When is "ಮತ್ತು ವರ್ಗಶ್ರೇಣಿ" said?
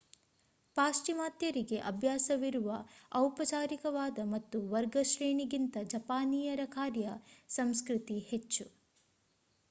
4.25-5.45